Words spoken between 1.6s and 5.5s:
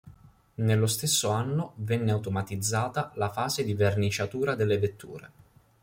venne automatizzata la fase di verniciatura delle vetture.